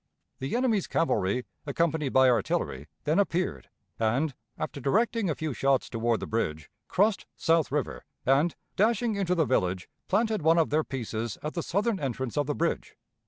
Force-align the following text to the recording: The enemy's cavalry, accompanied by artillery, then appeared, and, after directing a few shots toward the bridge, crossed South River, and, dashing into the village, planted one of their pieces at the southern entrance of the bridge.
The 0.39 0.55
enemy's 0.55 0.87
cavalry, 0.87 1.45
accompanied 1.67 2.09
by 2.09 2.27
artillery, 2.27 2.87
then 3.03 3.19
appeared, 3.19 3.69
and, 3.99 4.33
after 4.57 4.81
directing 4.81 5.29
a 5.29 5.35
few 5.35 5.53
shots 5.53 5.91
toward 5.91 6.21
the 6.21 6.25
bridge, 6.25 6.71
crossed 6.87 7.27
South 7.37 7.71
River, 7.71 8.03
and, 8.25 8.55
dashing 8.75 9.15
into 9.15 9.35
the 9.35 9.45
village, 9.45 9.87
planted 10.07 10.41
one 10.41 10.57
of 10.57 10.71
their 10.71 10.83
pieces 10.83 11.37
at 11.43 11.53
the 11.53 11.61
southern 11.61 11.99
entrance 11.99 12.35
of 12.35 12.47
the 12.47 12.55
bridge. 12.55 12.97